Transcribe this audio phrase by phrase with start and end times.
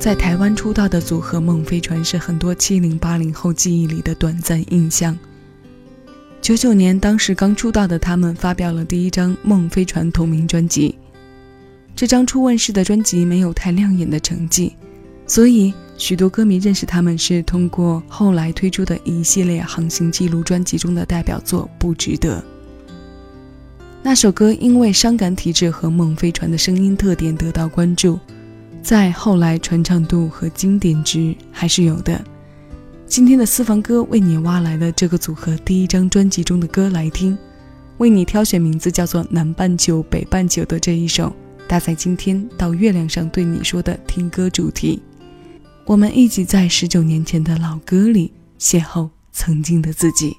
[0.00, 5.16] 在台湾出道的组合梦飞船是很多七零八零后记忆里的短暂印象。
[6.40, 10.94] 九九年，当时刚出道的他们发表了第一张《梦飞船》同名专辑。
[11.94, 14.74] 这张初问世的专辑没有太亮眼的成绩，
[15.26, 22.38] 所以许多歌迷认识他们是通过后来推出的一系列航行记录专辑中的代表作《不值得》。
[24.02, 28.18] 那首歌因为伤感体质和梦飞船的声音特点得到关注，
[28.82, 32.20] 在后来传唱度和经典值还是有的。
[33.06, 37.36] 今天的私房歌为你挖来了这个组合第一张专辑中的歌来听，
[37.98, 41.34] 为你挑选名字叫做《南半球北半球》的这一首。
[41.68, 45.00] 搭在今天到月亮上对你说的听歌主题，
[45.86, 50.34] 我们一起在十九年前的老歌里邂逅曾经的自己。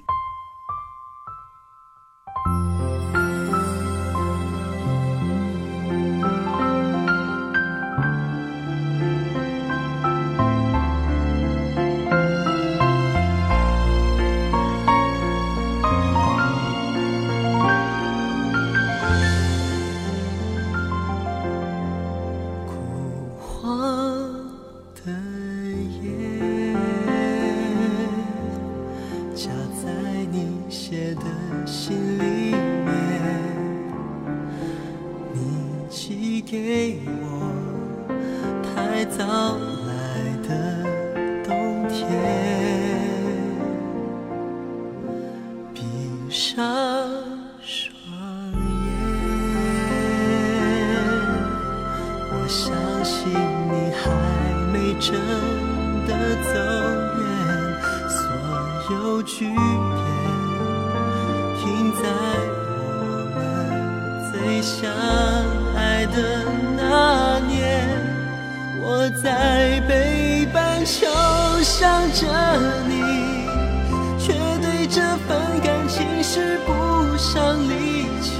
[55.00, 55.18] 真
[56.06, 56.10] 的
[56.42, 56.52] 走
[57.18, 57.22] 远，
[58.08, 58.16] 所
[58.94, 59.56] 有句点
[61.58, 62.02] 停在
[62.78, 62.80] 我
[63.34, 63.36] 们
[64.30, 64.90] 最相
[65.76, 66.16] 爱的
[66.76, 67.88] 那年，
[68.80, 71.06] 我在北半球
[71.62, 71.80] 想
[72.12, 72.26] 着
[72.86, 72.92] 你，
[74.18, 78.30] 却对这份感情使不上力气，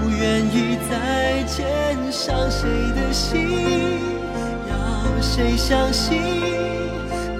[0.00, 4.11] 不愿意再牵上谁的心，
[5.22, 6.20] 谁相信？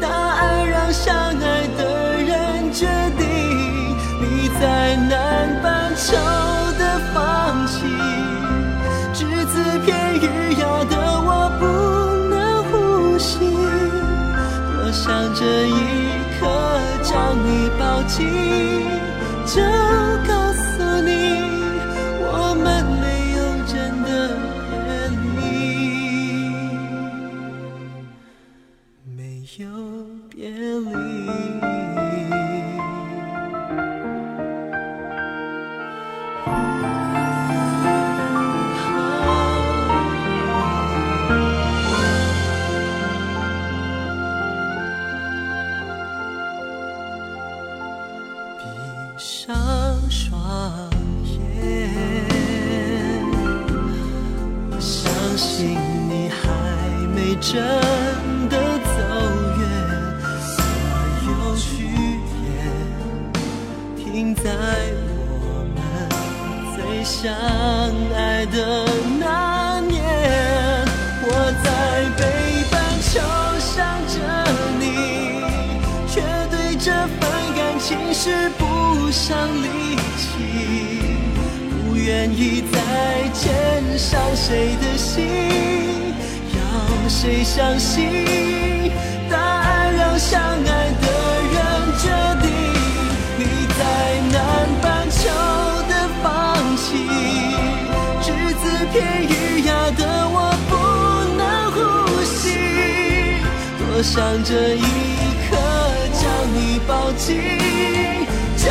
[0.00, 2.86] 答案让相爱的人决
[3.18, 3.26] 定，
[4.20, 6.16] 你在南半球。
[7.14, 7.84] 放弃，
[9.12, 11.66] 只字片语咬得我不
[12.30, 13.38] 能呼吸。
[14.74, 15.70] 多想这一
[16.40, 16.40] 刻
[17.02, 18.26] 将你抱紧，
[19.44, 19.60] 就
[77.92, 80.26] 份感情使不上力气，
[81.86, 82.78] 不愿意再
[83.34, 85.26] 牵上谁的心。
[86.54, 88.90] 要谁相信？
[89.30, 91.06] 答案让相爱的
[91.52, 91.58] 人
[91.98, 92.08] 决
[92.42, 92.50] 定。
[93.38, 93.80] 你在
[94.32, 94.38] 南
[94.80, 95.28] 半球
[95.88, 95.92] 的
[96.22, 96.22] 放
[96.76, 96.88] 弃，
[98.22, 100.36] 只字片语压得我
[100.68, 100.72] 不
[101.36, 101.42] 能
[101.72, 101.78] 呼
[102.24, 102.40] 吸。
[103.78, 104.80] 多想这一
[106.86, 107.40] 抱紧，
[108.56, 108.70] 就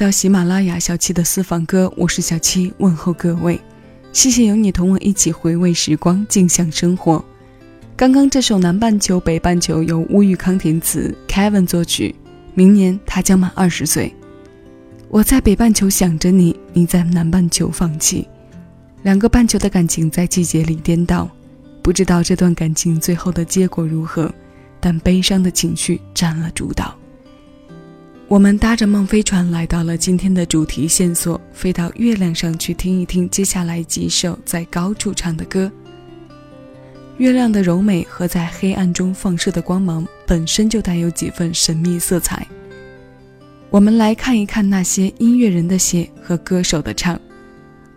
[0.00, 3.60] 到喜马拉雅小七的私房歌，我是小七，问候各位，
[4.14, 7.22] 谢谢有你同我一起回味时光，静享生活。
[7.98, 12.14] 刚刚这首《南半球北半球》由乌玉康填词，Kevin 作曲。
[12.54, 14.10] 明年他将满二十岁。
[15.10, 18.26] 我在北半球想着你，你在南半球放弃，
[19.02, 21.28] 两个半球的感情在季节里颠倒，
[21.82, 24.32] 不知道这段感情最后的结果如何，
[24.80, 26.96] 但悲伤的情绪占了主导。
[28.30, 35.68] 我们搭着梦飞船来到了今天的主题线索，飞到月亮上去听一听接下来几首在高处唱的歌。
[37.16, 42.46] 月亮的柔美和在黑暗中放射的光芒本身就带有几分神秘色彩。
[43.68, 47.20] 我们来看一看那些音乐人的写和歌手的唱。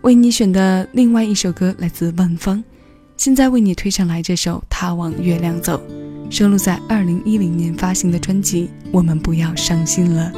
[0.00, 2.60] 为你选的另外一首歌来自万芳，
[3.16, 5.80] 现在为你推上来这首《他往月亮走》。
[6.30, 10.32] 收录在二零一零年发行的专辑《我们不要伤心了》。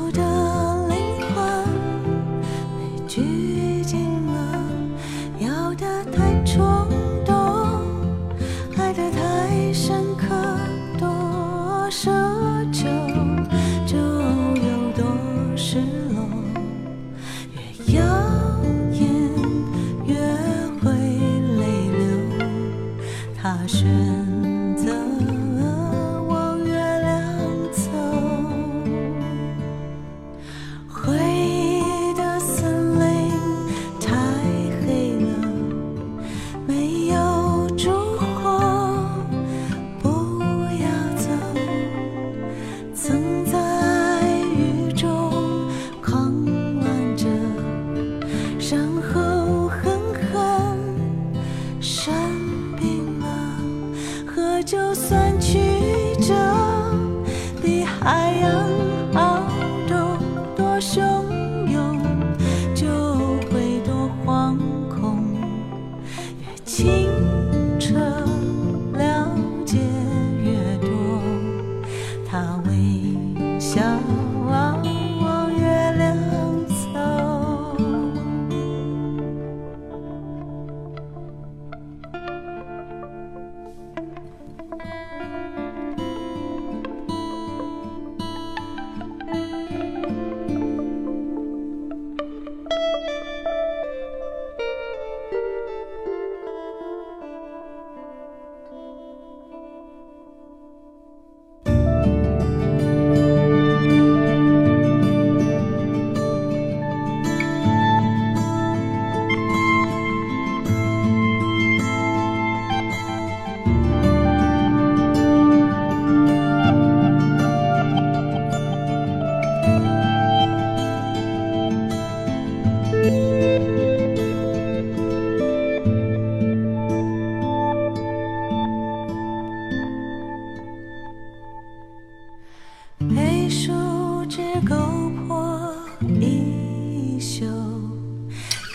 [0.00, 0.39] 不得。
[66.80, 67.09] 情。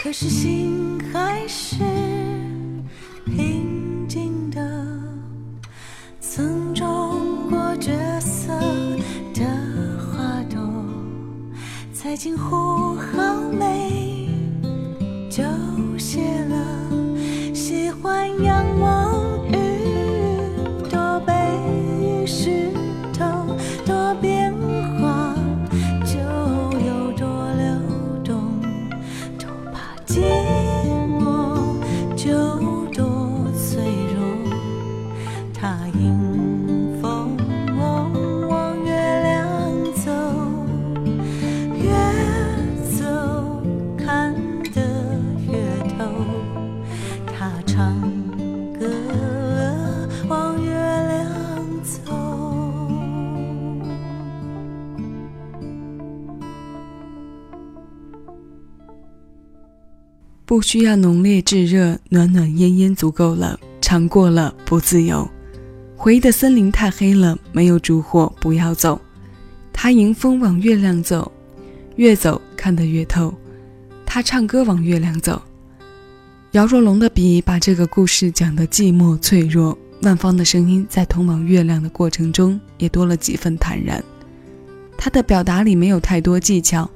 [0.05, 1.94] 可是心还是
[60.55, 63.59] 不需要浓烈炙热，暖暖烟烟足够了。
[63.81, 65.29] 尝过了不自由，
[65.97, 68.97] 回忆的森林太黑了，没有烛火不要走。
[69.73, 71.29] 他迎风往月亮走，
[71.97, 73.33] 越走看得越透。
[74.05, 75.41] 他唱歌往月亮走，
[76.51, 84.01] 姚若龙的笔把这个故事讲得寂寞脆弱，万芳的声音在通往月亮的过程中也多了几分坦然。
[84.97, 86.89] 他的表达里没有太多技巧，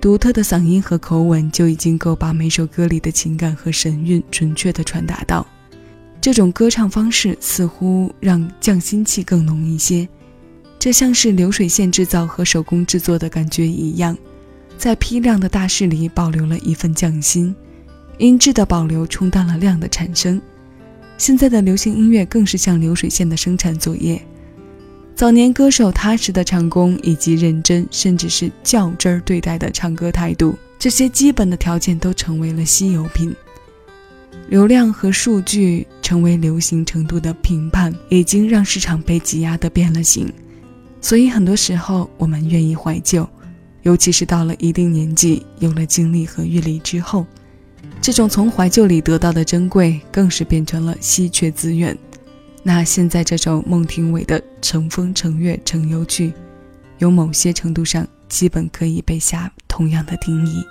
[0.00, 5.46] 独特的嗓音和口吻就已经够把每首歌里的情感和神韵准确地传达到。
[6.20, 10.08] 这种歌唱方式似乎让匠心气更浓一些，
[10.78, 14.16] 这像是流水线制造和手工制作的感觉一样，
[14.76, 17.54] 在批量的大势里保留了一份匠心。
[18.18, 20.40] 音质的保留冲淡了量的产生。
[21.18, 24.20] 现在的流行音乐更是像流水线的生产作业。
[25.16, 33.34] 早年歌手踏实的唱功以及认真甚至是较真儿对待的唱歌态度，这些基本的条件都成为了稀有品。
[34.50, 40.30] 流量和数据成为流行程度的评判，已经让市场被挤压的变了形。
[41.00, 43.26] 所以很多时候，我们愿意怀旧，
[43.84, 47.24] 尤其是到了一定年纪，有了经历和阅历之后。
[48.02, 51.96] 这种从怀旧里得到的珍贵，更是变成了稀缺资源。
[52.68, 56.30] 那现在这首孟庭苇的《乘风乘月乘忧惧》，
[56.98, 60.64] 有某些程度上，基本可以被下同样的定义。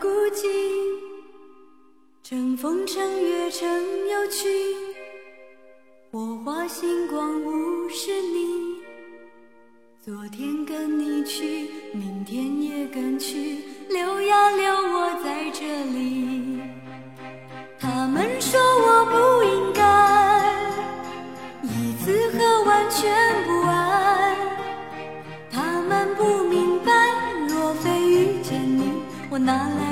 [0.00, 0.46] 孤寂。
[2.22, 3.68] 乘风乘月乘
[4.08, 4.48] 忧去，
[6.12, 8.78] 火花星光无是你。
[10.04, 16.60] 昨天跟你去，明天也跟去，留呀留我在这里。
[17.78, 19.82] 他们说我不应该
[21.62, 23.10] 一次喝完全
[23.46, 24.36] 部爱，
[25.50, 26.92] 他们不明白，
[27.48, 28.92] 若非遇见你，
[29.30, 29.87] 我哪来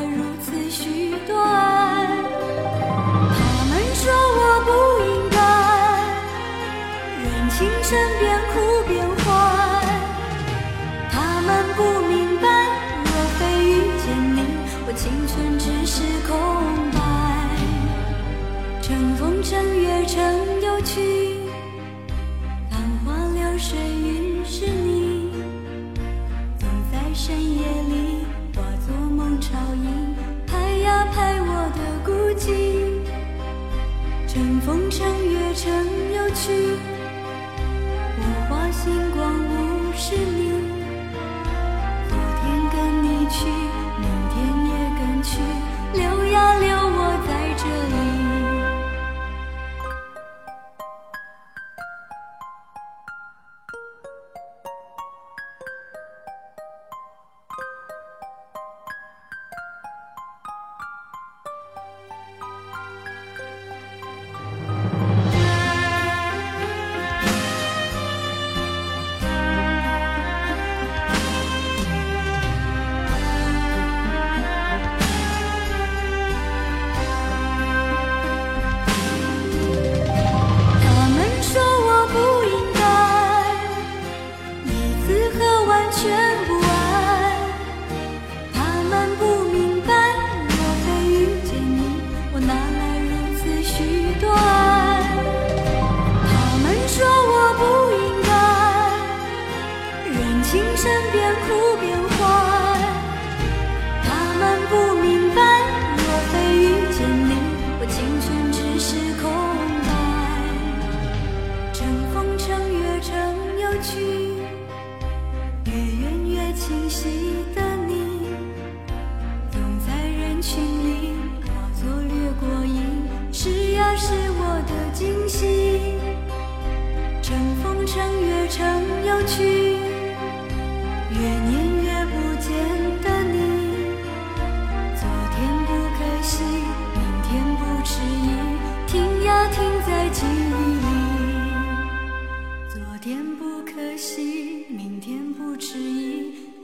[35.66, 35.95] 月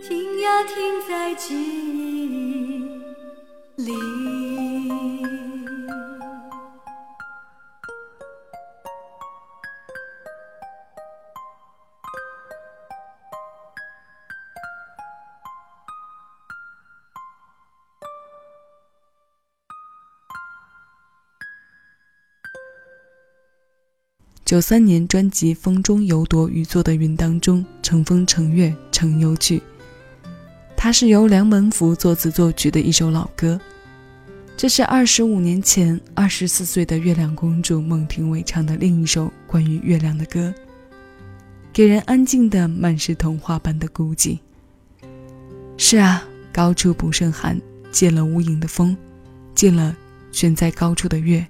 [0.04, 0.74] 停呀停
[1.08, 2.78] 在记忆
[3.76, 3.92] 里。
[24.44, 29.62] 九三年专辑《风中有朵雨做的云》当中，乘风乘月乘忧去。
[30.82, 33.60] 它是由梁文福作词作曲的一首老歌。
[34.56, 40.52] 这是二十五年前二十四岁的月亮公主孟庭苇唱的另一首关于月亮的歌，
[41.72, 44.40] 给人安静的、满是童话般的孤寂。
[45.78, 47.56] 是啊，高处不胜寒，
[47.92, 48.96] 借了无影的风，
[49.54, 49.96] 借了
[50.32, 51.46] 悬在高处的月，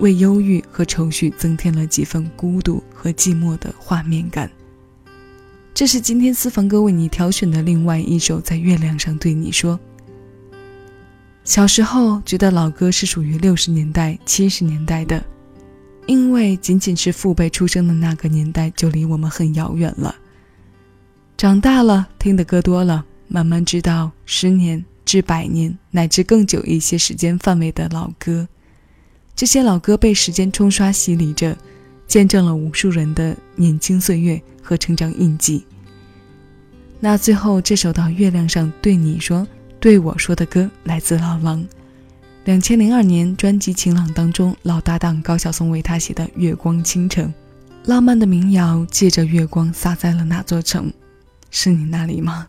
[0.00, 4.50] 为忧郁和愁绪增添了几分孤独和寂寞的画面感。
[5.76, 9.78] 这是今天私房哥为你挑选的另外一首《在月亮上对你说》。
[11.44, 15.22] 小时候觉得老歌是属于六十年代、七十年代的，
[16.06, 20.16] 因为仅仅是父辈出生的那个年代就离我们很遥远了。
[21.36, 28.48] 长大了，听的歌多了，慢慢知道十年至百年乃至更久一些时间范围的老歌，
[29.34, 31.54] 这些老歌被时间冲刷洗礼着，
[32.06, 35.64] 见证了无数人的年轻岁月和成长印记。
[37.00, 39.46] 那最后这首到月亮上对你说。
[39.78, 41.64] 对我说的歌来自老狼，
[42.46, 47.28] 两千零二年专辑《晴朗》当中，老搭档高晓松为他写的《月光倾城》，
[47.84, 50.90] 浪漫的民谣，借着月光洒在了那座城，
[51.50, 52.48] 是你那里吗？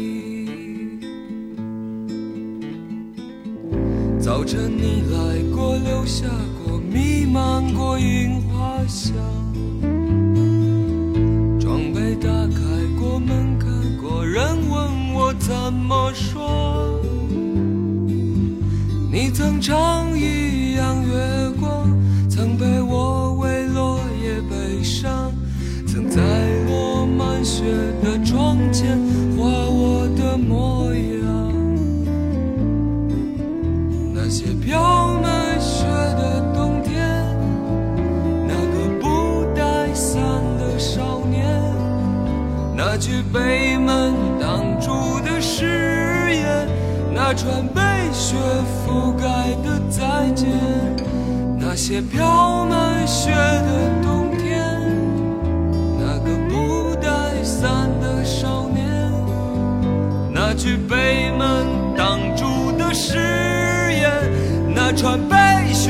[4.41, 6.25] 早晨你来过，留下
[6.65, 9.13] 过，弥漫过樱花香。
[11.59, 12.59] 装备打开
[12.99, 13.69] 过门，看
[14.01, 16.99] 过人，问我怎么说。
[19.11, 21.87] 你曾唱一样月光，
[22.27, 25.31] 曾陪我为落叶悲伤，
[25.85, 26.19] 曾在
[26.67, 27.63] 落满雪
[28.01, 28.97] 的窗前
[29.37, 31.00] 画我的模样。
[43.03, 45.65] 那句被门挡住的誓
[46.35, 46.67] 言，
[47.11, 48.35] 那串被雪
[48.85, 49.25] 覆盖
[49.63, 50.47] 的再见，
[51.57, 54.77] 那些飘满雪的冬天，
[55.99, 58.85] 那个不带伞的少年，
[60.31, 61.65] 那句被门
[61.97, 63.17] 挡住的誓
[63.93, 64.11] 言，
[64.75, 65.89] 那串被雪